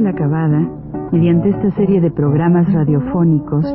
Juan 0.00 0.04
de 0.04 0.12
la 0.12 0.18
Cabada, 0.18 0.68
mediante 1.12 1.50
esta 1.50 1.70
serie 1.72 2.00
de 2.00 2.10
programas 2.10 2.72
radiofónicos, 2.72 3.66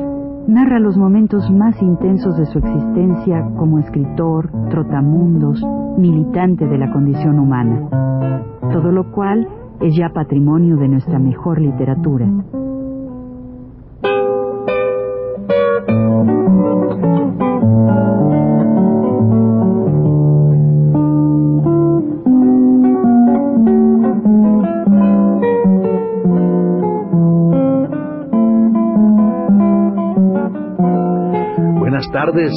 narra 0.47 0.79
los 0.79 0.97
momentos 0.97 1.51
más 1.51 1.79
intensos 1.81 2.35
de 2.37 2.47
su 2.47 2.57
existencia 2.57 3.47
como 3.57 3.77
escritor, 3.77 4.49
trotamundos, 4.71 5.61
militante 5.97 6.65
de 6.65 6.77
la 6.79 6.91
condición 6.91 7.37
humana. 7.37 7.89
Todo 8.71 8.91
lo 8.91 9.11
cual 9.11 9.47
es 9.81 9.95
ya 9.95 10.09
patrimonio 10.09 10.77
de 10.77 10.87
nuestra 10.87 11.19
mejor 11.19 11.61
literatura. 11.61 12.27
Tardes. 32.15 32.53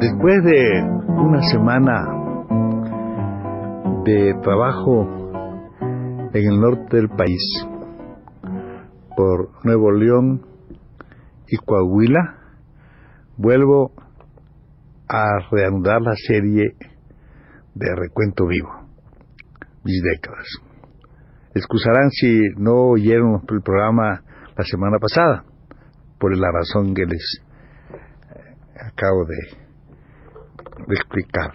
Después 0.00 0.42
de 0.44 0.82
una 1.08 1.42
semana 1.42 2.06
de 4.02 4.32
trabajo 4.42 5.06
en 6.32 6.52
el 6.52 6.58
norte 6.58 6.96
del 6.96 7.10
país, 7.10 7.66
por 9.14 9.50
Nuevo 9.62 9.92
León 9.92 10.46
y 11.48 11.58
Coahuila, 11.58 12.38
vuelvo 13.36 13.92
a 15.06 15.26
reanudar 15.50 16.00
la 16.00 16.14
serie 16.16 16.76
de 17.74 17.94
Recuento 17.94 18.46
Vivo, 18.46 18.70
mis 19.84 20.02
décadas. 20.02 20.46
Excusarán 21.54 22.08
si 22.08 22.40
no 22.56 22.92
oyeron 22.92 23.42
el 23.50 23.62
programa 23.62 24.22
la 24.56 24.64
semana 24.64 24.96
pasada, 24.98 25.44
por 26.18 26.34
la 26.34 26.50
razón 26.50 26.94
que 26.94 27.04
les 27.04 27.45
acabo 28.96 29.26
de, 29.26 29.36
explicar. 30.94 31.52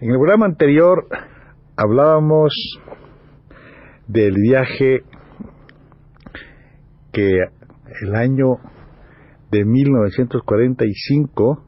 En 0.00 0.10
el 0.10 0.16
programa 0.16 0.46
anterior 0.46 1.06
hablábamos 1.76 2.54
del 4.06 4.34
viaje 4.34 5.02
que 7.12 7.32
el 8.00 8.14
año 8.14 8.56
de 9.50 9.66
1945 9.66 11.66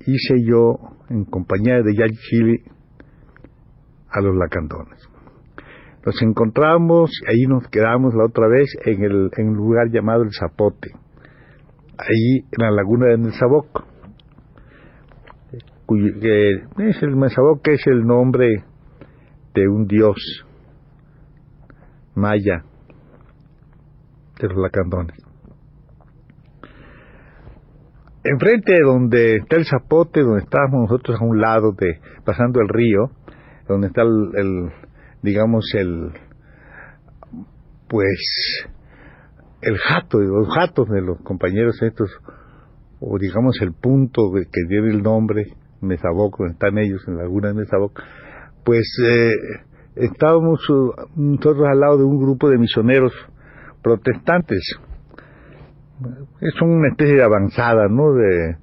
hice 0.00 0.34
yo 0.44 0.78
en 1.08 1.24
compañía 1.24 1.80
de 1.82 1.94
Yal 1.94 2.10
Chile 2.10 2.62
a 4.10 4.20
los 4.20 4.36
lacandones. 4.36 5.08
Nos 6.04 6.20
encontramos, 6.22 7.10
ahí 7.26 7.46
nos 7.46 7.66
quedamos 7.68 8.12
la 8.14 8.26
otra 8.26 8.48
vez 8.48 8.68
en, 8.84 9.02
el, 9.02 9.30
en 9.36 9.48
un 9.48 9.56
lugar 9.56 9.88
llamado 9.90 10.22
El 10.22 10.32
Zapote, 10.32 10.90
ahí 11.98 12.38
en 12.52 12.64
la 12.64 12.70
laguna 12.70 13.08
de 13.08 13.18
Nezaboc. 13.18 13.84
Que 15.88 16.50
es 16.52 17.02
el 17.02 17.18
Nezaboc 17.18 17.66
es 17.68 17.86
el 17.86 18.06
nombre 18.06 18.64
de 19.54 19.68
un 19.68 19.86
dios 19.86 20.44
maya 22.14 22.62
de 24.40 24.48
los 24.48 24.58
lacandones. 24.58 25.16
Enfrente 28.24 28.72
de 28.72 28.82
donde 28.82 29.36
está 29.36 29.56
el 29.56 29.64
zapote, 29.64 30.20
donde 30.20 30.42
estábamos 30.42 30.90
nosotros 30.90 31.18
a 31.20 31.24
un 31.24 31.40
lado 31.40 31.72
de 31.72 32.00
pasando 32.24 32.60
el 32.60 32.68
río, 32.68 33.10
donde 33.66 33.86
está 33.86 34.02
el, 34.02 34.30
el 34.34 34.72
digamos 35.22 35.64
el 35.74 36.12
pues 37.88 38.68
el 39.60 39.76
jato, 39.76 40.20
los 40.20 40.48
jatos 40.48 40.88
de 40.88 41.00
los 41.00 41.20
compañeros 41.22 41.80
estos, 41.82 42.10
o 43.00 43.18
digamos 43.18 43.60
el 43.60 43.72
punto 43.72 44.30
que 44.32 44.60
tiene 44.68 44.90
el 44.90 45.02
nombre, 45.02 45.44
Mesaboc, 45.80 46.38
donde 46.38 46.52
están 46.54 46.78
ellos 46.78 47.02
en 47.06 47.16
la 47.16 47.22
laguna 47.22 47.48
de 47.48 47.54
Mesaboc, 47.54 48.00
pues 48.64 48.86
eh, 49.04 49.32
estábamos 49.96 50.60
nosotros 51.16 51.66
al 51.68 51.80
lado 51.80 51.98
de 51.98 52.04
un 52.04 52.18
grupo 52.18 52.48
de 52.48 52.58
misioneros 52.58 53.12
protestantes. 53.82 54.60
Es 56.40 56.62
una 56.62 56.88
especie 56.88 57.16
de 57.16 57.24
avanzada, 57.24 57.88
¿no? 57.88 58.12
De, 58.12 58.56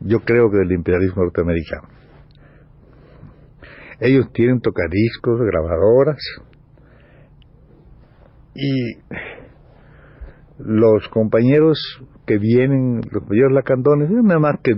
yo 0.00 0.20
creo 0.20 0.50
que 0.50 0.58
del 0.58 0.72
imperialismo 0.72 1.22
norteamericano. 1.24 1.88
Ellos 4.00 4.32
tienen 4.32 4.60
tocadiscos, 4.60 5.40
grabadoras 5.40 6.18
y 8.54 8.96
los 10.64 11.08
compañeros 11.08 11.78
que 12.26 12.38
vienen, 12.38 12.96
los 13.10 13.22
compañeros 13.22 13.52
lacandones, 13.52 14.10
nada 14.10 14.40
más 14.40 14.60
que 14.62 14.72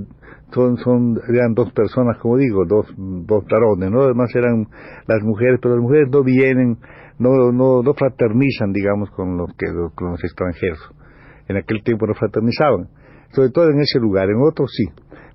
son, 0.52 0.76
son, 0.78 1.20
eran 1.28 1.54
dos 1.54 1.72
personas, 1.72 2.18
como 2.18 2.36
digo, 2.36 2.64
dos, 2.66 2.86
dos 2.96 3.44
tarones, 3.46 3.90
¿no? 3.90 4.02
Además 4.02 4.30
eran 4.34 4.66
las 5.06 5.22
mujeres, 5.22 5.58
pero 5.60 5.74
las 5.74 5.82
mujeres 5.82 6.08
no 6.10 6.22
vienen, 6.22 6.78
no, 7.18 7.52
no, 7.52 7.82
no 7.82 7.94
fraternizan, 7.94 8.72
digamos, 8.72 9.10
con 9.10 9.36
los, 9.36 9.50
que, 9.58 9.66
con 9.94 10.12
los 10.12 10.22
extranjeros. 10.22 10.78
En 11.48 11.56
aquel 11.56 11.82
tiempo 11.82 12.06
no 12.06 12.14
fraternizaban, 12.14 12.88
sobre 13.32 13.50
todo 13.50 13.68
en 13.70 13.80
ese 13.80 13.98
lugar, 13.98 14.30
en 14.30 14.40
otros 14.40 14.70
sí, 14.72 14.84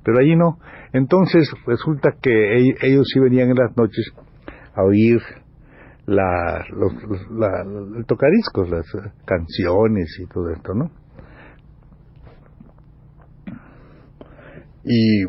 pero 0.03 0.19
allí 0.19 0.35
no. 0.35 0.57
Entonces 0.93 1.51
resulta 1.67 2.11
que 2.21 2.57
ellos 2.81 3.05
sí 3.13 3.19
venían 3.19 3.49
en 3.49 3.57
las 3.57 3.75
noches 3.77 4.11
a 4.73 4.83
oír 4.83 5.19
la, 6.09 6.65
los, 6.71 6.93
la, 7.31 7.61
el 7.97 8.05
tocadiscos, 8.05 8.69
las 8.69 8.85
canciones 9.25 10.17
y 10.19 10.25
todo 10.27 10.49
esto, 10.49 10.73
¿no? 10.73 10.91
Y 14.83 15.25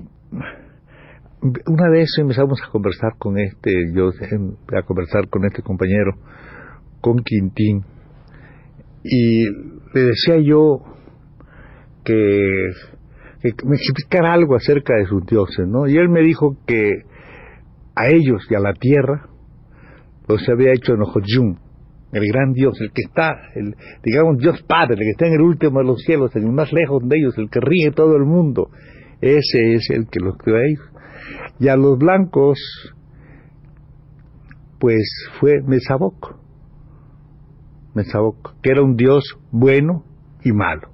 una 1.67 1.91
vez 1.91 2.09
empezamos 2.19 2.61
a 2.63 2.71
conversar 2.71 3.13
con 3.19 3.39
este, 3.39 3.73
yo 3.95 4.09
a 4.09 4.83
conversar 4.83 5.29
con 5.29 5.45
este 5.45 5.63
compañero, 5.63 6.13
con 7.01 7.19
Quintín, 7.19 7.85
y 9.03 9.45
le 9.45 10.01
decía 10.01 10.37
yo 10.43 10.83
que, 12.05 12.71
que 13.43 13.53
me 13.67 13.77
explicara 13.77 14.33
algo 14.33 14.57
acerca 14.57 14.95
de 14.97 15.07
sus 15.07 15.27
dioses, 15.27 15.67
¿no? 15.67 15.87
Y 15.87 15.97
él 15.97 16.09
me 16.09 16.21
dijo 16.21 16.57
que 16.67 17.03
a 17.97 18.09
ellos 18.09 18.47
y 18.51 18.55
a 18.55 18.61
la 18.61 18.73
tierra 18.75 19.30
los 20.31 20.49
había 20.49 20.73
hecho 20.73 20.97
Nojoyun, 20.97 21.59
el 22.13 22.27
gran 22.29 22.53
Dios, 22.53 22.81
el 22.81 22.93
que 22.93 23.03
está, 23.03 23.33
el, 23.55 23.75
digamos 24.03 24.39
Dios 24.39 24.63
Padre, 24.63 24.95
el 24.95 25.01
que 25.01 25.11
está 25.11 25.27
en 25.27 25.35
el 25.35 25.43
último 25.43 25.79
de 25.81 25.87
los 25.87 26.03
cielos, 26.03 26.35
el 26.35 26.51
más 26.51 26.73
lejos 26.73 27.03
de 27.07 27.17
ellos, 27.19 27.35
el 27.39 27.51
que 27.51 27.61
rige 27.61 27.93
todo 27.93 28.17
el 28.17 28.25
mundo, 28.25 28.71
ese 29.21 29.75
es 29.75 29.91
el 29.91 30.09
que 30.09 30.21
los 30.21 30.37
creó. 30.39 30.59
Y 31.59 31.69
a 31.69 31.77
los 31.77 31.99
blancos, 31.99 32.59
pues 34.79 35.03
fue 35.39 35.61
Mesaboc, 35.63 36.37
Mesaboc, 37.95 38.55
que 38.63 38.71
era 38.71 38.83
un 38.83 38.97
Dios 38.97 39.25
bueno 39.51 40.05
y 40.43 40.53
malo. 40.53 40.89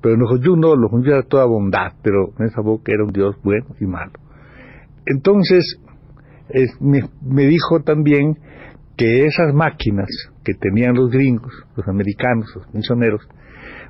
Pero 0.00 0.16
Nojoyun 0.16 0.60
no, 0.60 0.76
Nojoyun 0.76 1.12
era 1.12 1.22
toda 1.22 1.46
bondad, 1.46 1.92
pero 2.02 2.32
Mesaboc 2.38 2.88
era 2.88 3.04
un 3.04 3.12
Dios 3.12 3.36
bueno 3.42 3.66
y 3.80 3.86
malo. 3.86 4.12
Entonces, 5.06 5.80
me, 6.80 7.02
me 7.22 7.46
dijo 7.46 7.80
también 7.80 8.38
que 8.96 9.24
esas 9.24 9.54
máquinas 9.54 10.08
que 10.44 10.54
tenían 10.54 10.94
los 10.94 11.10
gringos, 11.10 11.52
los 11.76 11.86
americanos, 11.88 12.52
los 12.54 12.74
misioneros, 12.74 13.22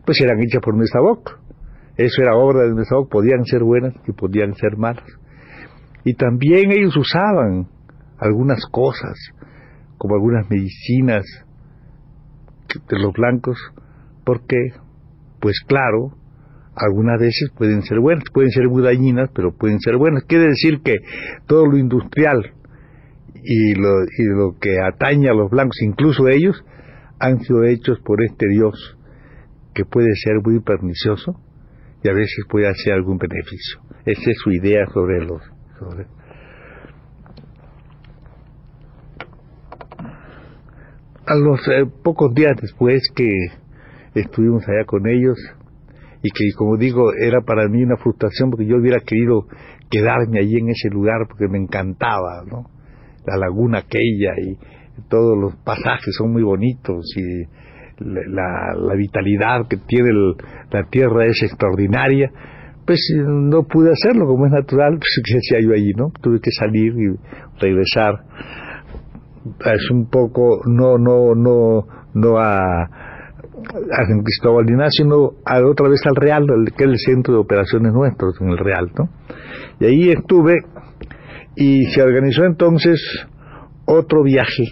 pues 0.05 0.21
eran 0.21 0.41
hechas 0.41 0.63
por 0.63 0.77
Mesaboc. 0.77 1.39
Eso 1.97 2.23
era 2.23 2.37
obra 2.37 2.63
de 2.63 2.75
Mesaboc, 2.75 3.11
podían 3.11 3.45
ser 3.45 3.63
buenas 3.63 3.95
y 4.07 4.13
podían 4.13 4.55
ser 4.55 4.77
malas. 4.77 5.05
Y 6.05 6.15
también 6.15 6.73
ellos 6.73 6.97
usaban 6.97 7.69
algunas 8.19 8.65
cosas, 8.71 9.17
como 9.99 10.15
algunas 10.15 10.49
medicinas 10.51 11.25
de 12.89 12.99
los 12.99 13.13
blancos, 13.13 13.59
porque, 14.25 14.57
pues 15.41 15.61
claro, 15.67 16.13
algunas 16.75 17.21
veces 17.21 17.51
pueden 17.57 17.83
ser 17.83 18.01
buenas, 18.01 18.25
pueden 18.33 18.51
ser 18.51 18.69
muy 18.69 18.83
dañinas, 18.83 19.31
pero 19.35 19.53
pueden 19.53 19.79
ser 19.81 19.97
buenas. 19.97 20.25
Quiere 20.25 20.49
decir 20.49 20.81
que 20.83 20.97
todo 21.47 21.67
lo 21.67 21.77
industrial 21.77 22.55
y 23.35 23.75
lo, 23.75 24.03
y 24.05 24.25
lo 24.25 24.59
que 24.59 24.81
atañe 24.81 25.29
a 25.29 25.35
los 25.35 25.51
blancos, 25.51 25.81
incluso 25.83 26.29
ellos, 26.29 26.65
han 27.19 27.41
sido 27.41 27.65
hechos 27.65 28.01
por 28.01 28.23
este 28.23 28.49
Dios 28.49 28.99
que 29.75 29.85
puede 29.85 30.15
ser 30.17 30.41
muy 30.43 30.61
pernicioso 30.61 31.41
y 32.03 32.09
a 32.09 32.13
veces 32.13 32.45
puede 32.49 32.69
hacer 32.69 32.95
algún 32.95 33.19
beneficio. 33.19 33.81
Esa 34.05 34.31
es 34.31 34.39
su 34.43 34.51
idea 34.51 34.87
sobre 34.93 35.25
los... 35.25 35.43
Sobre... 35.79 36.07
A 41.25 41.35
los 41.37 41.61
eh, 41.69 41.87
pocos 42.03 42.35
días 42.35 42.57
después 42.61 43.03
que 43.15 43.31
estuvimos 44.15 44.69
allá 44.69 44.85
con 44.85 45.07
ellos, 45.07 45.39
y 46.23 46.31
que 46.31 46.45
como 46.57 46.77
digo 46.77 47.13
era 47.13 47.41
para 47.41 47.69
mí 47.69 47.83
una 47.83 47.97
frustración 47.97 48.51
porque 48.51 48.67
yo 48.67 48.77
hubiera 48.77 49.01
querido 49.01 49.47
quedarme 49.91 50.39
allí 50.41 50.59
en 50.59 50.69
ese 50.71 50.89
lugar 50.89 51.27
porque 51.29 51.49
me 51.49 51.59
encantaba, 51.59 52.45
¿no? 52.47 52.71
La 53.27 53.37
laguna 53.37 53.79
aquella 53.79 54.33
y 54.41 54.57
todos 55.09 55.39
los 55.39 55.57
pasajes 55.65 56.15
son 56.17 56.33
muy 56.33 56.43
bonitos 56.43 57.05
y 57.17 57.45
la, 58.05 58.75
la 58.77 58.95
vitalidad 58.95 59.69
que 59.69 59.77
tiene 59.77 60.11
la 60.71 60.85
tierra 60.91 61.27
es 61.27 61.43
extraordinaria, 61.43 62.31
pues 62.87 63.01
no 63.17 63.65
pude 63.65 63.91
hacerlo 63.93 64.27
como 64.27 64.47
es 64.47 64.53
natural, 64.53 64.99
pues 64.99 65.21
que 65.25 65.37
hacía 65.37 65.67
yo 65.67 65.75
allí, 65.75 65.93
¿no? 65.97 66.13
Tuve 66.21 66.41
que 66.41 66.51
salir 66.51 66.93
y 66.95 67.61
regresar. 67.61 68.25
Es 69.65 69.91
un 69.91 70.09
poco, 70.09 70.61
no, 70.67 70.99
no, 70.99 71.35
no, 71.35 71.87
no 72.15 72.39
a, 72.39 72.89
a 73.69 74.07
San 74.07 74.23
Cristóbal 74.23 74.67
sino 74.91 75.33
a, 75.45 75.61
otra 75.65 75.89
vez 75.89 76.01
al 76.07 76.17
Real, 76.17 76.47
que 76.77 76.85
es 76.85 76.91
el 76.91 76.99
centro 76.99 77.35
de 77.35 77.41
operaciones 77.41 77.93
nuestros 77.93 78.41
en 78.41 78.49
el 78.49 78.59
Real, 78.59 78.91
¿no? 78.99 79.09
Y 79.81 79.85
ahí 79.87 80.11
estuve 80.11 80.59
y 81.57 81.85
se 81.87 82.03
organizó 82.03 82.45
entonces 82.45 83.01
otro 83.87 84.23
viaje. 84.23 84.65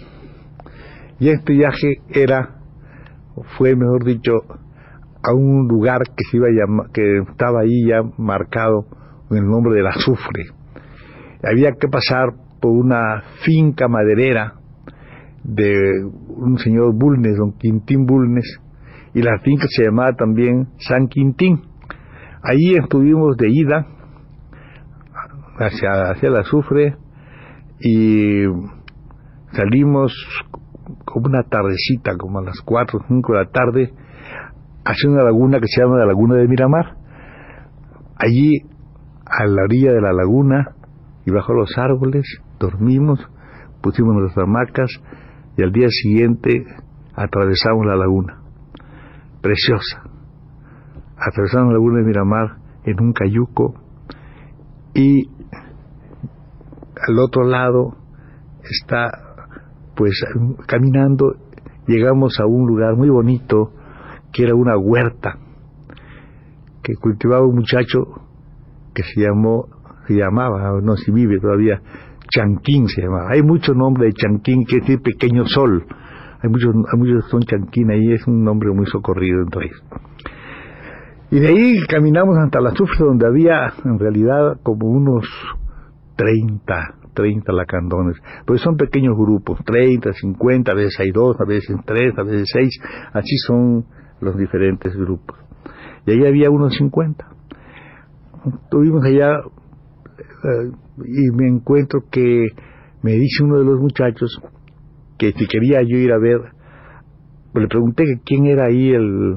Y 1.19 1.29
este 1.29 1.53
viaje 1.53 2.01
era, 2.09 2.55
fue 3.57 3.75
mejor 3.75 4.03
dicho, 4.05 4.31
a 5.23 5.33
un 5.33 5.67
lugar 5.67 6.01
que 6.15 6.23
se 6.29 6.37
iba 6.37 6.47
a 6.47 6.91
que 6.91 7.19
estaba 7.29 7.61
ahí 7.61 7.87
ya 7.87 8.01
marcado 8.17 8.85
con 9.27 9.37
el 9.37 9.45
nombre 9.45 9.75
del 9.75 9.87
azufre. 9.87 10.45
Había 11.43 11.71
que 11.79 11.87
pasar 11.87 12.29
por 12.59 12.71
una 12.71 13.21
finca 13.43 13.87
maderera 13.87 14.55
de 15.43 16.03
un 16.27 16.57
señor 16.57 16.93
Bulnes, 16.93 17.37
don 17.37 17.53
Quintín 17.57 18.05
Bulnes, 18.05 18.59
y 19.13 19.21
la 19.21 19.39
finca 19.39 19.65
se 19.69 19.85
llamaba 19.85 20.13
también 20.13 20.69
San 20.77 21.07
Quintín. 21.07 21.61
Ahí 22.43 22.73
estuvimos 22.75 23.37
de 23.37 23.49
ida 23.49 23.87
hacia, 25.59 26.11
hacia 26.11 26.29
el 26.29 26.37
azufre 26.37 26.95
y 27.79 28.43
salimos 29.51 30.13
como 31.05 31.27
una 31.27 31.43
tardecita, 31.43 32.17
como 32.17 32.39
a 32.39 32.43
las 32.43 32.61
4 32.63 32.99
o 32.99 33.07
5 33.07 33.33
de 33.33 33.39
la 33.39 33.49
tarde, 33.49 33.93
hacia 34.85 35.09
una 35.09 35.23
laguna 35.23 35.59
que 35.59 35.67
se 35.67 35.81
llama 35.81 35.97
la 35.97 36.05
Laguna 36.05 36.35
de 36.35 36.47
Miramar. 36.47 36.97
Allí, 38.17 38.53
a 39.25 39.45
la 39.45 39.63
orilla 39.63 39.93
de 39.93 40.01
la 40.01 40.13
laguna 40.13 40.75
y 41.25 41.31
bajo 41.31 41.53
los 41.53 41.77
árboles, 41.77 42.25
dormimos, 42.59 43.19
pusimos 43.81 44.15
nuestras 44.15 44.45
hamacas 44.45 44.89
y 45.57 45.63
al 45.63 45.71
día 45.71 45.87
siguiente 45.89 46.65
atravesamos 47.15 47.85
la 47.85 47.95
laguna. 47.95 48.40
Preciosa. 49.41 50.03
Atravesamos 51.17 51.67
la 51.67 51.73
laguna 51.73 51.99
de 51.99 52.05
Miramar 52.05 52.57
en 52.85 53.01
un 53.01 53.13
cayuco 53.13 53.73
y 54.93 55.29
al 57.07 57.19
otro 57.19 57.43
lado 57.43 57.95
está 58.63 59.09
pues 59.95 60.23
caminando 60.67 61.35
llegamos 61.87 62.39
a 62.39 62.45
un 62.45 62.67
lugar 62.67 62.95
muy 62.95 63.09
bonito 63.09 63.71
que 64.31 64.43
era 64.43 64.55
una 64.55 64.77
huerta 64.77 65.37
que 66.83 66.95
cultivaba 66.95 67.45
un 67.45 67.55
muchacho 67.55 68.05
que 68.93 69.03
se 69.03 69.21
llamó 69.21 69.67
se 70.07 70.15
llamaba 70.15 70.79
no 70.81 70.95
si 70.97 71.11
vive 71.11 71.39
todavía 71.39 71.81
Chanquín 72.29 72.87
se 72.87 73.01
llamaba 73.01 73.31
hay 73.31 73.41
mucho 73.41 73.73
nombre 73.73 74.07
de 74.07 74.13
Chanquín 74.13 74.65
que 74.65 74.77
es 74.77 74.81
decir 74.81 75.01
pequeño 75.01 75.45
sol 75.45 75.85
hay 76.43 76.49
muchos 76.49 76.73
hay 76.75 76.99
muchos 76.99 77.29
son 77.29 77.41
Chanquín 77.41 77.91
ahí 77.91 78.13
es 78.13 78.25
un 78.27 78.43
nombre 78.43 78.69
muy 78.71 78.85
socorrido 78.85 79.43
ellos 79.61 79.83
y 81.29 81.39
de 81.39 81.47
ahí 81.47 81.79
caminamos 81.87 82.37
hasta 82.37 82.59
la 82.59 82.71
sufre 82.71 83.05
donde 83.05 83.25
había 83.25 83.73
en 83.85 83.99
realidad 83.99 84.59
como 84.63 84.87
unos 84.87 85.25
30 86.15 87.01
30 87.13 87.51
lacandones, 87.51 88.17
pues 88.45 88.61
son 88.61 88.77
pequeños 88.77 89.15
grupos, 89.17 89.59
30, 89.65 90.13
50, 90.13 90.71
a 90.71 90.75
veces 90.75 90.99
hay 90.99 91.11
dos, 91.11 91.35
a 91.39 91.45
veces 91.45 91.75
tres, 91.85 92.17
a 92.17 92.23
veces 92.23 92.49
seis, 92.51 92.79
así 93.13 93.35
son 93.47 93.85
los 94.21 94.37
diferentes 94.37 94.95
grupos. 94.95 95.37
Y 96.05 96.11
ahí 96.11 96.25
había 96.25 96.49
unos 96.49 96.75
50. 96.75 97.27
Estuvimos 98.63 99.03
allá 99.05 99.33
eh, 99.39 100.71
y 101.05 101.35
me 101.35 101.47
encuentro 101.47 102.01
que 102.09 102.47
me 103.03 103.13
dice 103.13 103.43
uno 103.43 103.59
de 103.59 103.65
los 103.65 103.79
muchachos 103.79 104.41
que 105.21 105.33
si 105.33 105.45
quería 105.45 105.83
yo 105.83 105.97
ir 105.97 106.11
a 106.11 106.17
ver, 106.17 106.39
le 107.53 107.67
pregunté 107.67 108.03
quién 108.25 108.47
era 108.47 108.65
ahí 108.65 108.89
el, 108.89 109.35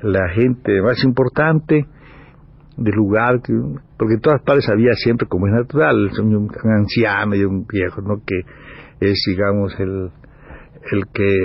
la 0.00 0.30
gente 0.30 0.80
más 0.80 1.04
importante 1.04 1.84
del 2.78 2.94
lugar, 2.94 3.42
porque 3.98 4.14
en 4.14 4.20
todas 4.20 4.40
partes 4.42 4.70
había 4.70 4.94
siempre, 4.94 5.28
como 5.28 5.46
es 5.48 5.52
natural, 5.52 6.10
un 6.22 6.48
anciano 6.64 7.34
y 7.34 7.44
un 7.44 7.66
viejo, 7.66 8.00
¿no? 8.00 8.22
Que 8.24 8.40
es, 9.00 9.22
digamos, 9.28 9.78
el, 9.78 10.10
el 10.92 11.02
que, 11.12 11.36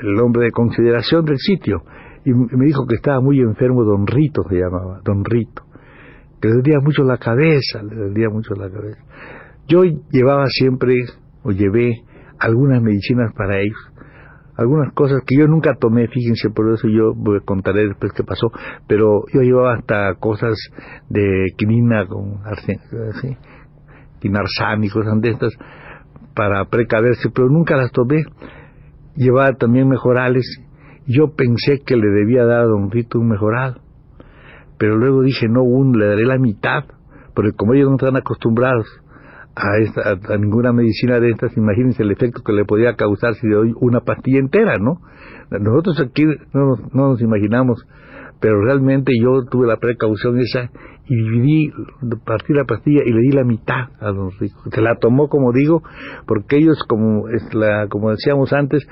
el 0.00 0.18
hombre 0.18 0.44
de 0.44 0.50
consideración 0.52 1.26
del 1.26 1.36
sitio. 1.36 1.82
Y 2.24 2.32
me 2.32 2.64
dijo 2.64 2.86
que 2.86 2.94
estaba 2.94 3.20
muy 3.20 3.40
enfermo, 3.40 3.84
don 3.84 4.06
Rito 4.06 4.42
se 4.48 4.54
llamaba, 4.54 5.00
don 5.04 5.22
Rito, 5.22 5.64
que 6.40 6.48
le 6.48 6.54
dolía 6.54 6.80
mucho 6.80 7.02
la 7.02 7.18
cabeza, 7.18 7.82
le 7.82 7.94
dolía 7.94 8.30
mucho 8.30 8.54
la 8.54 8.70
cabeza. 8.70 9.02
Yo 9.68 9.82
llevaba 10.10 10.46
siempre, 10.46 10.94
o 11.42 11.50
llevé, 11.50 12.05
algunas 12.38 12.82
medicinas 12.82 13.32
para 13.34 13.60
ellos, 13.60 13.78
algunas 14.56 14.92
cosas 14.94 15.22
que 15.26 15.36
yo 15.36 15.46
nunca 15.46 15.74
tomé, 15.74 16.08
fíjense, 16.08 16.48
por 16.50 16.72
eso 16.72 16.88
yo 16.88 17.12
contaré 17.44 17.88
después 17.88 18.12
qué 18.12 18.24
pasó, 18.24 18.50
pero 18.86 19.24
yo 19.32 19.42
llevaba 19.42 19.74
hasta 19.74 20.14
cosas 20.14 20.54
de 21.10 21.46
quinina 21.56 22.06
con 22.06 22.40
¿sí? 23.20 23.36
quinarsán 24.20 24.82
y 24.82 24.88
cosas 24.88 25.20
de 25.20 25.30
estas 25.30 25.52
para 26.34 26.64
precaverse, 26.66 27.30
pero 27.34 27.48
nunca 27.48 27.76
las 27.76 27.92
tomé. 27.92 28.24
Llevaba 29.14 29.52
también 29.54 29.88
mejorales. 29.88 30.44
Yo 31.06 31.34
pensé 31.34 31.80
que 31.84 31.96
le 31.96 32.08
debía 32.08 32.44
dar 32.44 32.60
a 32.60 32.66
don 32.66 32.90
Rito 32.90 33.18
un 33.18 33.28
mejoral, 33.28 33.80
pero 34.78 34.96
luego 34.96 35.22
dije, 35.22 35.48
no, 35.48 35.62
un, 35.62 35.98
le 35.98 36.06
daré 36.06 36.26
la 36.26 36.38
mitad, 36.38 36.84
porque 37.34 37.52
como 37.56 37.74
ellos 37.74 37.88
no 37.88 37.96
están 37.96 38.16
acostumbrados 38.16 38.86
a, 39.56 39.78
esta, 39.78 40.32
a, 40.34 40.36
ninguna 40.36 40.72
medicina 40.72 41.18
de 41.18 41.30
estas, 41.30 41.56
imagínense 41.56 42.02
el 42.02 42.12
efecto 42.12 42.42
que 42.42 42.52
le 42.52 42.64
podía 42.64 42.94
causar 42.94 43.34
si 43.34 43.46
le 43.46 43.56
doy 43.56 43.72
una 43.80 44.00
pastilla 44.00 44.38
entera, 44.38 44.76
¿no? 44.78 45.00
Nosotros 45.50 45.98
aquí 46.00 46.24
no 46.52 46.66
nos, 46.66 46.94
no 46.94 47.08
nos 47.08 47.22
imaginamos, 47.22 47.86
pero 48.40 48.62
realmente 48.62 49.12
yo 49.20 49.44
tuve 49.46 49.66
la 49.66 49.78
precaución 49.78 50.38
esa 50.38 50.70
y 51.08 51.14
dividí, 51.14 51.72
partí 52.24 52.52
la 52.52 52.64
pastilla 52.64 53.02
y 53.04 53.12
le 53.12 53.20
di 53.20 53.30
la 53.30 53.44
mitad 53.44 53.88
a 54.00 54.10
don 54.10 54.30
Rico. 54.38 54.60
Se 54.70 54.80
la 54.82 54.96
tomó, 54.96 55.28
como 55.28 55.52
digo, 55.52 55.82
porque 56.26 56.56
ellos, 56.56 56.82
como, 56.88 57.28
es 57.28 57.54
la, 57.54 57.86
como 57.88 58.10
decíamos 58.10 58.52
antes, 58.52 58.86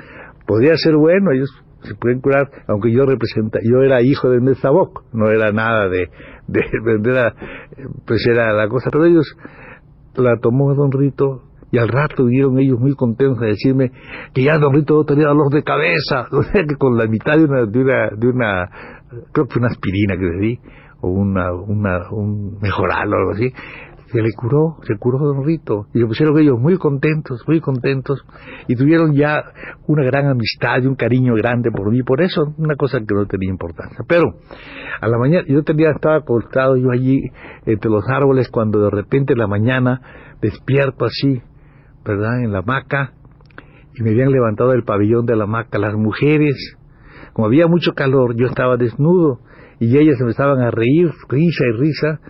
podía 0.47 0.77
ser 0.77 0.97
bueno, 0.97 1.33
ellos 1.33 1.51
se 1.83 1.95
pueden 1.95 2.21
curar, 2.21 2.49
aunque 2.69 2.91
yo 2.91 3.05
representa, 3.05 3.59
yo 3.63 3.83
era 3.83 4.01
hijo 4.01 4.31
de 4.31 4.41
Nezaboc, 4.41 5.05
no 5.13 5.31
era 5.31 5.53
nada 5.53 5.89
de, 5.89 6.09
de, 6.47 6.61
de, 7.01 7.33
pues 8.07 8.27
era 8.27 8.53
la 8.55 8.69
cosa, 8.69 8.89
pero 8.91 9.05
ellos 9.05 9.37
la 10.17 10.37
tomó 10.41 10.75
Don 10.75 10.93
Rito 10.93 11.43
y 11.71 11.79
al 11.79 11.89
rato 11.89 12.27
vinieron 12.27 12.59
ellos 12.59 12.79
muy 12.79 12.95
contentos 12.95 13.43
a 13.43 13.47
decirme 13.47 13.91
que 14.33 14.45
ya 14.45 14.59
Don 14.59 14.73
Rito 14.73 14.95
no 14.95 15.05
tenía 15.05 15.27
dolor 15.27 15.53
de 15.53 15.63
cabeza, 15.63 16.29
o 16.33 16.43
sea 16.43 16.65
que 16.65 16.77
con 16.77 16.97
la 16.97 17.07
mitad 17.07 17.37
de 17.37 17.45
una, 17.45 17.67
de 17.67 17.79
una, 17.79 18.11
de 18.17 18.29
una 18.29 18.71
creo 19.33 19.47
que 19.47 19.53
fue 19.53 19.61
una 19.61 19.69
aspirina 19.69 20.17
que 20.17 20.25
le 20.25 20.39
di, 20.39 20.61
o 21.01 21.09
una, 21.09 21.53
una, 21.53 22.11
un 22.11 22.59
mejoral 22.61 23.13
o 23.13 23.17
algo 23.17 23.31
así, 23.33 23.53
se 24.07 24.23
le 24.23 24.33
curó, 24.33 24.77
se 24.87 24.97
curó 24.97 25.19
Don 25.19 25.45
Rito, 25.45 25.87
y 25.93 26.01
se 26.01 26.07
pusieron 26.07 26.39
ellos 26.39 26.59
muy 26.59 26.77
contentos, 26.77 27.43
muy 27.47 27.61
contentos, 27.61 28.25
y 28.69 28.77
tuvieron 28.77 29.15
ya 29.15 29.43
una 29.87 30.05
gran 30.05 30.27
amistad 30.27 30.83
y 30.83 30.87
un 30.87 30.95
cariño 30.95 31.35
grande 31.35 31.71
por 31.71 31.91
mí, 31.91 32.03
por 32.03 32.21
eso 32.21 32.55
una 32.59 32.77
cosa 32.77 32.99
que 33.01 33.15
no 33.15 33.27
tenía 33.27 33.51
importancia. 33.51 33.99
Pero 34.07 34.35
a 35.01 35.09
la 35.09 35.19
mañana, 35.19 35.45
yo 35.49 35.63
tenía, 35.63 35.91
estaba 35.91 36.17
acostado 36.17 36.77
yo 36.77 36.91
allí 36.91 37.21
entre 37.67 37.91
los 37.91 38.05
árboles 38.09 38.49
cuando 38.51 38.81
de 38.81 38.91
repente 38.91 39.33
en 39.33 39.39
la 39.39 39.47
mañana 39.47 40.01
despierto 40.41 41.07
así, 41.07 41.43
¿verdad? 42.05 42.43
En 42.43 42.53
la 42.53 42.59
hamaca, 42.59 43.13
y 43.97 44.03
me 44.03 44.11
habían 44.11 44.31
levantado 44.31 44.71
del 44.71 44.85
pabellón 44.85 45.25
de 45.25 45.37
la 45.37 45.45
hamaca 45.45 45.79
las 45.79 45.95
mujeres, 45.95 46.77
como 47.33 47.47
había 47.47 47.67
mucho 47.67 47.93
calor, 47.95 48.37
yo 48.37 48.47
estaba 48.47 48.77
desnudo, 48.77 49.41
y 49.81 49.97
ellas 49.99 50.21
empezaban 50.21 50.61
a 50.61 50.71
reír, 50.71 51.11
risa 51.29 51.65
y 51.67 51.73
risa, 51.73 52.21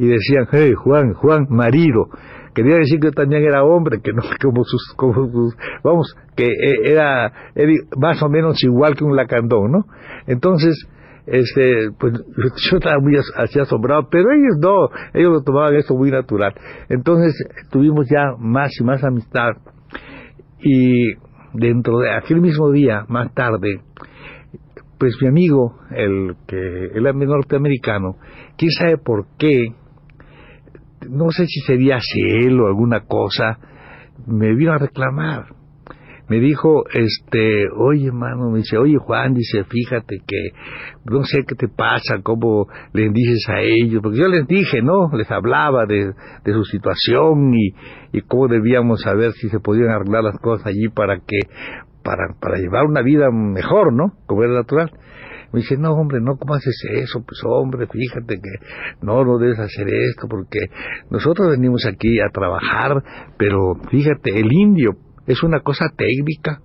y 0.00 0.06
decían, 0.06 0.46
hey, 0.50 0.72
Juan, 0.72 1.12
Juan, 1.12 1.46
marido. 1.50 2.08
Quería 2.54 2.76
decir 2.76 2.98
que 3.00 3.10
también 3.10 3.42
era 3.42 3.62
hombre, 3.62 4.00
que 4.02 4.14
no 4.14 4.22
como 4.42 4.64
sus, 4.64 4.94
como 4.96 5.12
sus, 5.30 5.54
vamos, 5.84 6.16
que 6.34 6.46
e, 6.46 6.90
era, 6.90 7.30
era 7.54 7.72
más 7.98 8.22
o 8.22 8.30
menos 8.30 8.64
igual 8.64 8.96
que 8.96 9.04
un 9.04 9.14
lacandón, 9.14 9.70
¿no? 9.70 9.84
Entonces, 10.26 10.88
este, 11.26 11.90
pues 11.98 12.14
yo 12.70 12.78
estaba 12.78 12.98
muy 12.98 13.14
así 13.36 13.60
asombrado, 13.60 14.08
pero 14.10 14.30
ellos 14.32 14.56
no, 14.58 14.88
ellos 15.12 15.32
lo 15.32 15.42
tomaban 15.42 15.74
eso 15.74 15.94
muy 15.94 16.10
natural. 16.10 16.54
Entonces 16.88 17.34
tuvimos 17.70 18.08
ya 18.10 18.36
más 18.38 18.70
y 18.80 18.84
más 18.84 19.04
amistad 19.04 19.50
y 20.62 21.12
dentro 21.52 21.98
de 21.98 22.10
aquel 22.10 22.40
mismo 22.40 22.70
día, 22.70 23.04
más 23.08 23.34
tarde, 23.34 23.82
pues 24.98 25.14
mi 25.20 25.28
amigo, 25.28 25.78
el 25.90 26.36
que 26.46 26.86
el 26.94 27.02
norteamericano, 27.02 28.16
quién 28.56 28.70
sabe 28.70 28.96
por 28.96 29.26
qué, 29.38 29.74
no 31.08 31.30
sé 31.30 31.46
si 31.46 31.60
sería 31.60 31.98
él 32.16 32.60
o 32.60 32.66
alguna 32.66 33.00
cosa, 33.00 33.58
me 34.26 34.54
vino 34.54 34.72
a 34.72 34.78
reclamar. 34.78 35.60
Me 36.28 36.38
dijo, 36.38 36.84
este, 36.94 37.64
oye, 37.76 38.06
hermano, 38.06 38.50
me 38.50 38.58
dice, 38.58 38.78
oye, 38.78 38.98
Juan, 38.98 39.34
dice, 39.34 39.64
fíjate 39.64 40.18
que 40.24 40.50
no 41.04 41.24
sé 41.24 41.40
qué 41.44 41.56
te 41.56 41.66
pasa, 41.66 42.22
cómo 42.22 42.68
les 42.92 43.12
dices 43.12 43.48
a 43.48 43.60
ellos, 43.60 44.00
porque 44.00 44.18
yo 44.18 44.28
les 44.28 44.46
dije, 44.46 44.80
¿no? 44.80 45.10
Les 45.12 45.28
hablaba 45.28 45.86
de, 45.86 46.12
de 46.44 46.52
su 46.52 46.62
situación 46.62 47.52
y, 47.54 47.74
y 48.12 48.20
cómo 48.20 48.46
debíamos 48.46 49.00
saber 49.00 49.32
si 49.32 49.48
se 49.48 49.58
podían 49.58 49.88
arreglar 49.88 50.22
las 50.22 50.38
cosas 50.38 50.68
allí 50.68 50.88
para 50.94 51.18
que, 51.18 51.40
para, 52.04 52.34
para 52.40 52.58
llevar 52.58 52.84
una 52.84 53.02
vida 53.02 53.32
mejor, 53.32 53.92
¿no? 53.92 54.12
Como 54.26 54.44
era 54.44 54.52
natural. 54.52 54.92
Me 55.52 55.60
dice, 55.60 55.76
no, 55.76 55.92
hombre, 55.92 56.20
no, 56.20 56.36
¿cómo 56.36 56.54
haces 56.54 56.76
eso? 56.92 57.24
Pues, 57.26 57.40
hombre, 57.44 57.86
fíjate 57.86 58.36
que 58.36 58.66
no, 59.02 59.24
no 59.24 59.38
debes 59.38 59.58
hacer 59.58 59.88
esto, 59.88 60.28
porque 60.28 60.70
nosotros 61.10 61.50
venimos 61.50 61.86
aquí 61.86 62.20
a 62.20 62.30
trabajar, 62.32 63.02
pero 63.36 63.74
fíjate, 63.90 64.38
el 64.38 64.52
indio 64.52 64.92
es 65.26 65.42
una 65.42 65.60
cosa 65.60 65.86
técnica. 65.96 66.60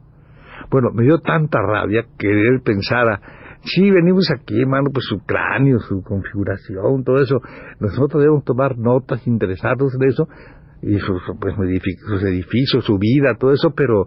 Bueno, 0.70 0.90
me 0.94 1.04
dio 1.04 1.20
tanta 1.20 1.60
rabia 1.62 2.06
que 2.18 2.30
él 2.30 2.62
pensara, 2.64 3.22
sí, 3.64 3.90
venimos 3.90 4.30
aquí, 4.32 4.62
hermano, 4.62 4.90
pues 4.94 5.06
su 5.06 5.20
cráneo, 5.26 5.80
su 5.80 6.02
configuración, 6.04 7.04
todo 7.04 7.20
eso, 7.20 7.42
nosotros 7.80 8.22
debemos 8.22 8.44
tomar 8.44 8.78
notas, 8.78 9.26
interesarnos 9.28 9.94
en 9.96 10.10
eso, 10.10 10.28
y 10.82 11.00
sus, 11.00 11.22
pues, 11.40 11.56
sus 12.08 12.24
edificios, 12.24 12.86
su 12.86 12.98
vida, 13.00 13.36
todo 13.40 13.52
eso, 13.52 13.74
pero 13.76 14.06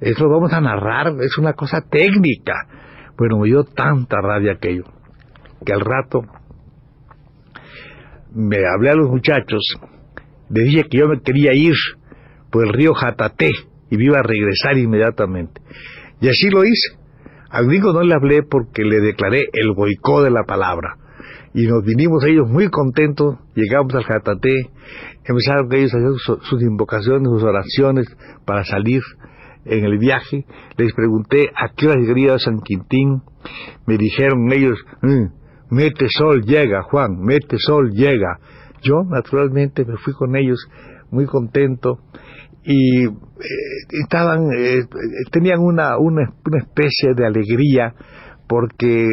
eso 0.00 0.24
lo 0.24 0.30
vamos 0.30 0.52
a 0.52 0.60
narrar, 0.60 1.14
es 1.20 1.36
una 1.38 1.54
cosa 1.54 1.80
técnica. 1.80 2.54
Bueno, 3.20 3.38
me 3.38 3.48
dio 3.48 3.64
tanta 3.64 4.16
rabia 4.22 4.52
aquello, 4.52 4.84
que 5.66 5.74
al 5.74 5.82
rato 5.82 6.22
me 8.32 8.56
hablé 8.66 8.92
a 8.92 8.94
los 8.94 9.10
muchachos, 9.10 9.60
le 10.48 10.62
dije 10.62 10.84
que 10.84 11.00
yo 11.00 11.06
me 11.06 11.20
quería 11.20 11.52
ir 11.52 11.74
por 12.50 12.66
el 12.66 12.72
río 12.72 12.94
Jataté 12.94 13.50
y 13.90 13.98
me 13.98 14.04
iba 14.04 14.20
a 14.20 14.22
regresar 14.22 14.78
inmediatamente. 14.78 15.60
Y 16.22 16.30
así 16.30 16.48
lo 16.48 16.64
hice. 16.64 16.96
Al 17.50 17.66
gringo 17.66 17.92
no 17.92 18.00
le 18.00 18.14
hablé 18.14 18.42
porque 18.42 18.84
le 18.84 19.00
declaré 19.00 19.50
el 19.52 19.74
boicot 19.74 20.24
de 20.24 20.30
la 20.30 20.44
palabra. 20.44 20.96
Y 21.52 21.66
nos 21.66 21.84
vinimos 21.84 22.24
ellos 22.24 22.48
muy 22.48 22.70
contentos, 22.70 23.36
llegamos 23.54 23.94
al 23.96 24.04
Jataté, 24.04 24.70
empezaron 25.26 25.70
ellos 25.74 25.92
a 25.92 25.98
hacer 25.98 26.38
sus 26.48 26.62
invocaciones, 26.62 27.28
sus 27.28 27.42
oraciones 27.42 28.06
para 28.46 28.64
salir 28.64 29.02
en 29.64 29.84
el 29.84 29.98
viaje, 29.98 30.44
les 30.76 30.92
pregunté 30.94 31.50
a 31.54 31.72
qué 31.76 31.88
hora 31.88 32.00
llegaría 32.00 32.38
San 32.38 32.60
Quintín, 32.60 33.22
me 33.86 33.96
dijeron 33.96 34.50
ellos, 34.52 34.78
mm, 35.02 35.74
mete 35.74 36.06
sol, 36.08 36.42
llega, 36.42 36.82
Juan, 36.82 37.20
mete 37.20 37.56
sol, 37.58 37.90
llega. 37.92 38.38
Yo, 38.82 39.02
naturalmente, 39.08 39.84
me 39.84 39.96
fui 39.98 40.14
con 40.14 40.36
ellos 40.36 40.58
muy 41.10 41.26
contento 41.26 41.98
y 42.64 43.06
eh, 43.06 43.10
estaban, 44.02 44.48
eh, 44.56 44.80
tenían 45.30 45.60
una, 45.60 45.98
una, 45.98 46.32
una, 46.46 46.58
especie 46.58 47.14
de 47.14 47.26
alegría 47.26 47.94
porque 48.48 49.08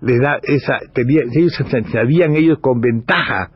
les 0.00 0.20
da 0.20 0.38
esa, 0.42 0.78
tenía, 0.92 1.22
ellos 1.32 1.54
se 1.54 1.64
sabían 1.90 2.34
ellos 2.34 2.58
con 2.60 2.80
ventaja 2.80 3.50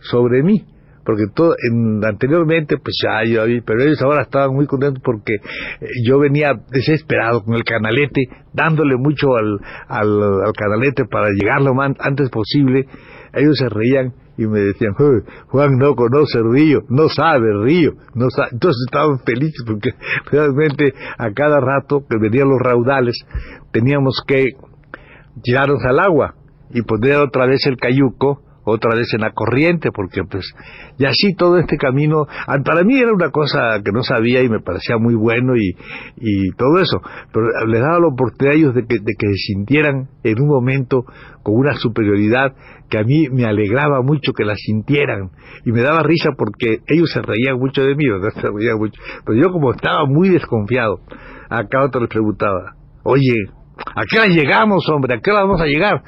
sobre 0.00 0.42
mí 0.42 0.64
porque 1.04 1.24
todo 1.34 1.54
en, 1.70 2.04
anteriormente 2.04 2.76
pues 2.82 2.96
ya 3.02 3.24
yo 3.24 3.42
pero 3.64 3.82
ellos 3.82 4.00
ahora 4.02 4.22
estaban 4.22 4.54
muy 4.54 4.66
contentos 4.66 5.02
porque 5.04 5.34
eh, 5.34 5.86
yo 6.06 6.18
venía 6.18 6.52
desesperado 6.70 7.42
con 7.44 7.54
el 7.54 7.64
canalete 7.64 8.22
dándole 8.52 8.96
mucho 8.96 9.36
al, 9.36 9.60
al, 9.88 10.52
canalete 10.56 11.04
para 11.04 11.28
llegar 11.30 11.62
lo 11.62 11.74
más 11.74 11.92
antes 12.00 12.30
posible 12.30 12.86
ellos 13.34 13.56
se 13.58 13.68
reían 13.68 14.14
y 14.36 14.46
me 14.46 14.60
decían 14.60 14.94
Juan 15.48 15.78
no 15.78 15.94
conoce 15.94 16.40
río 16.42 16.80
no 16.88 17.08
sabe 17.08 17.52
río 17.62 17.92
no 18.14 18.30
sabe. 18.30 18.48
entonces 18.52 18.84
estaban 18.86 19.18
felices 19.20 19.62
porque 19.66 19.90
realmente 20.30 20.92
a 21.18 21.30
cada 21.32 21.60
rato 21.60 22.04
que 22.08 22.18
venían 22.18 22.48
los 22.48 22.58
raudales 22.60 23.16
teníamos 23.72 24.22
que 24.26 24.44
tirarnos 25.42 25.84
al 25.84 26.00
agua 26.00 26.34
y 26.70 26.82
poner 26.82 27.16
otra 27.16 27.46
vez 27.46 27.66
el 27.66 27.76
cayuco 27.76 28.42
otra 28.64 28.94
vez 28.96 29.12
en 29.14 29.20
la 29.20 29.32
corriente, 29.32 29.90
porque 29.92 30.22
pues, 30.24 30.44
y 30.98 31.04
así 31.04 31.34
todo 31.34 31.58
este 31.58 31.76
camino, 31.76 32.26
ah, 32.46 32.58
para 32.64 32.82
mí 32.82 32.98
era 32.98 33.12
una 33.12 33.30
cosa 33.30 33.80
que 33.84 33.92
no 33.92 34.02
sabía 34.02 34.42
y 34.42 34.48
me 34.48 34.60
parecía 34.60 34.98
muy 34.98 35.14
bueno 35.14 35.56
y, 35.56 35.76
y 36.16 36.50
todo 36.56 36.78
eso, 36.80 37.00
pero 37.32 37.66
les 37.66 37.80
daba 37.80 38.00
la 38.00 38.08
oportunidad 38.08 38.54
a 38.54 38.58
ellos 38.58 38.74
de 38.74 38.86
que, 38.86 38.96
de 39.00 39.14
que 39.18 39.26
se 39.28 39.52
sintieran 39.52 40.08
en 40.22 40.40
un 40.40 40.48
momento 40.48 41.04
con 41.42 41.56
una 41.56 41.74
superioridad 41.74 42.54
que 42.88 42.98
a 42.98 43.04
mí 43.04 43.28
me 43.30 43.44
alegraba 43.44 44.02
mucho 44.02 44.32
que 44.32 44.44
la 44.44 44.54
sintieran 44.56 45.30
y 45.64 45.72
me 45.72 45.82
daba 45.82 46.02
risa 46.02 46.30
porque 46.36 46.78
ellos 46.86 47.10
se 47.12 47.22
reían 47.22 47.58
mucho 47.58 47.82
de 47.82 47.94
mí, 47.94 48.08
¿verdad? 48.08 48.30
se 48.40 48.48
reían 48.50 48.78
mucho, 48.78 49.00
pero 49.24 49.38
yo 49.38 49.52
como 49.52 49.72
estaba 49.72 50.06
muy 50.06 50.30
desconfiado, 50.30 51.00
acá 51.48 51.84
otro 51.84 52.00
les 52.00 52.10
preguntaba, 52.10 52.76
oye, 53.02 53.34
¿a 53.94 54.02
qué 54.08 54.18
hora 54.18 54.28
llegamos, 54.28 54.88
hombre? 54.88 55.14
¿A 55.14 55.20
qué 55.20 55.30
hora 55.30 55.42
vamos 55.42 55.60
a 55.60 55.66
llegar? 55.66 56.02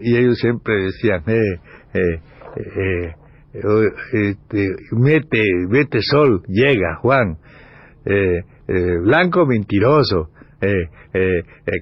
Y 0.00 0.16
ellos 0.16 0.38
siempre 0.38 0.74
decían, 0.82 1.22
eh, 1.26 1.60
eh, 1.94 2.20
eh, 2.56 3.14
eh, 3.54 3.90
este, 4.12 4.68
mete, 4.92 5.44
mete 5.68 5.98
sol, 6.02 6.42
llega, 6.48 6.96
Juan, 6.96 7.38
eh, 8.04 8.40
eh, 8.66 8.98
blanco 9.00 9.46
mentiroso, 9.46 10.30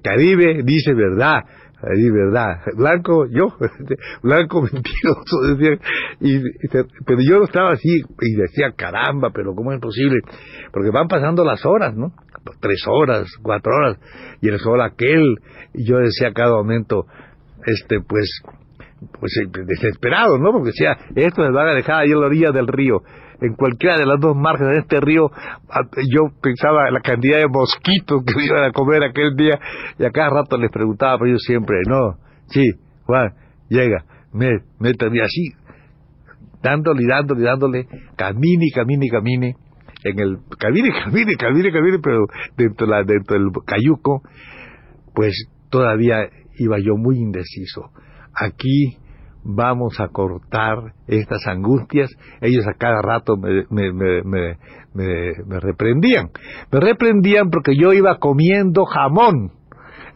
Caribe 0.02 0.62
dice 0.64 0.92
verdad, 0.92 1.44
verdad, 1.82 2.60
blanco 2.76 3.26
yo, 3.26 3.56
blanco 4.22 4.62
mentiroso, 4.62 5.40
decía, 5.56 5.78
y, 6.20 6.40
pero 7.06 7.20
yo 7.22 7.38
no 7.38 7.44
estaba 7.44 7.72
así 7.72 8.02
y 8.20 8.34
decía 8.34 8.72
caramba, 8.76 9.30
pero 9.32 9.54
cómo 9.54 9.72
es 9.72 9.80
posible, 9.80 10.20
porque 10.72 10.90
van 10.90 11.08
pasando 11.08 11.44
las 11.44 11.64
horas, 11.64 11.94
¿no? 11.96 12.12
Tres 12.60 12.84
horas, 12.88 13.28
cuatro 13.40 13.72
horas, 13.74 13.98
y 14.40 14.48
el 14.48 14.58
sol 14.58 14.80
aquel, 14.80 15.36
y 15.72 15.88
yo 15.88 15.98
decía 15.98 16.32
cada 16.34 16.54
momento, 16.56 17.06
este, 17.64 18.00
pues, 18.00 18.42
pues 19.18 19.36
eh, 19.38 19.48
desesperado, 19.66 20.38
¿no? 20.38 20.52
Porque 20.52 20.70
decía, 20.70 20.96
esto 21.14 21.42
me 21.42 21.50
van 21.50 21.68
a 21.68 21.74
dejar 21.74 22.02
ahí 22.02 22.10
en 22.10 22.20
la 22.20 22.26
orilla 22.26 22.50
del 22.52 22.66
río. 22.66 23.02
En 23.40 23.54
cualquiera 23.54 23.98
de 23.98 24.06
las 24.06 24.20
dos 24.20 24.36
márgenes 24.36 24.74
de 24.74 24.80
este 24.80 25.00
río, 25.00 25.30
yo 26.10 26.28
pensaba 26.40 26.90
la 26.90 27.00
cantidad 27.00 27.38
de 27.38 27.48
mosquitos 27.48 28.22
que 28.24 28.44
iban 28.44 28.64
a 28.64 28.72
comer 28.72 29.02
aquel 29.02 29.34
día, 29.36 29.58
y 29.98 30.04
a 30.04 30.10
cada 30.10 30.30
rato 30.30 30.56
les 30.56 30.70
preguntaba, 30.70 31.18
pero 31.18 31.32
yo 31.32 31.38
siempre, 31.38 31.78
no, 31.88 32.18
sí, 32.46 32.70
Juan, 33.04 33.32
llega, 33.68 34.04
me, 34.32 34.48
métame 34.78 35.22
así, 35.22 35.50
dándole 36.62 37.04
dándole 37.04 37.42
dándole, 37.42 37.86
camine 38.16 38.66
camine 38.72 39.06
y 39.06 39.08
camine, 39.08 39.56
en 40.04 40.18
el, 40.20 40.38
camine, 40.58 40.90
camine, 41.04 41.34
camine, 41.36 41.72
camine, 41.72 41.98
pero 42.00 42.26
dentro, 42.56 42.86
la, 42.86 43.02
dentro 43.02 43.36
del 43.36 43.50
cayuco, 43.66 44.22
pues 45.14 45.48
todavía 45.68 46.28
iba 46.58 46.78
yo 46.78 46.96
muy 46.96 47.16
indeciso 47.16 47.90
aquí 48.34 48.98
vamos 49.44 49.98
a 50.00 50.08
cortar 50.08 50.94
estas 51.06 51.46
angustias. 51.46 52.10
Ellos 52.40 52.66
a 52.66 52.74
cada 52.78 53.02
rato 53.02 53.36
me, 53.36 53.64
me, 53.70 54.22
me, 54.22 54.58
me, 54.94 55.60
reprendían. 55.60 56.30
Me 56.70 56.80
reprendían 56.80 57.50
porque 57.50 57.74
yo 57.76 57.92
iba 57.92 58.18
comiendo 58.18 58.84
jamón. 58.84 59.52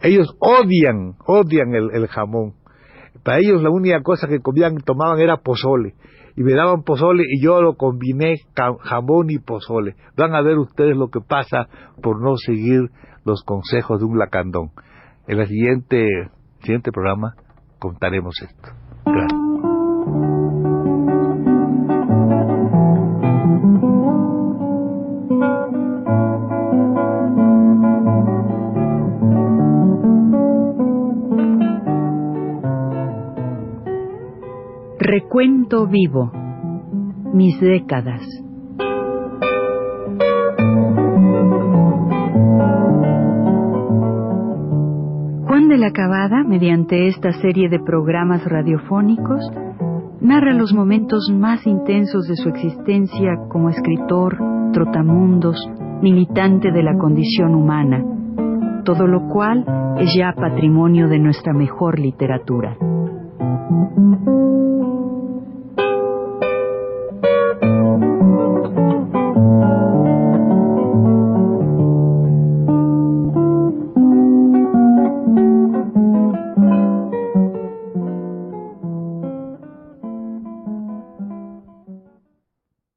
Ellos 0.01 0.35
odian, 0.39 1.15
odian 1.25 1.73
el, 1.73 2.07
jamón. 2.07 2.53
Para 3.23 3.39
ellos 3.39 3.61
la 3.61 3.69
única 3.69 4.01
cosa 4.03 4.27
que 4.27 4.39
comían 4.39 4.75
y 4.75 4.83
tomaban 4.83 5.19
era 5.19 5.37
pozole. 5.37 5.95
Y 6.35 6.43
me 6.43 6.53
daban 6.53 6.83
pozole 6.83 7.23
y 7.27 7.41
yo 7.41 7.61
lo 7.61 7.75
combiné 7.75 8.35
jamón 8.81 9.31
y 9.31 9.39
pozole. 9.39 9.95
Van 10.15 10.35
a 10.35 10.41
ver 10.41 10.59
ustedes 10.59 10.95
lo 10.95 11.09
que 11.09 11.19
pasa 11.19 11.67
por 12.01 12.21
no 12.21 12.37
seguir 12.37 12.91
los 13.25 13.43
consejos 13.43 13.99
de 13.99 14.05
un 14.05 14.19
lacandón. 14.19 14.69
En 15.27 15.39
el 15.39 15.47
siguiente, 15.47 16.07
siguiente 16.61 16.91
programa 16.91 17.35
contaremos 17.79 18.35
esto. 18.41 18.69
Recuento 34.99 35.87
vivo. 35.87 36.31
Mis 37.33 37.59
décadas. 37.61 38.46
De 45.77 45.83
la 45.83 45.91
Cabada, 45.91 46.43
mediante 46.43 47.07
esta 47.07 47.31
serie 47.33 47.69
de 47.69 47.79
programas 47.79 48.43
radiofónicos, 48.43 49.47
narra 50.21 50.51
los 50.53 50.73
momentos 50.73 51.29
más 51.31 51.67
intensos 51.67 52.27
de 52.27 52.35
su 52.35 52.49
existencia 52.49 53.37
como 53.47 53.69
escritor, 53.69 54.39
trotamundos, 54.73 55.55
militante 56.01 56.71
de 56.71 56.81
la 56.81 56.97
condición 56.97 57.53
humana, 57.53 58.03
todo 58.85 59.05
lo 59.05 59.29
cual 59.29 59.63
es 59.99 60.15
ya 60.17 60.33
patrimonio 60.33 61.09
de 61.09 61.19
nuestra 61.19 61.53
mejor 61.53 61.99
literatura. 61.99 62.75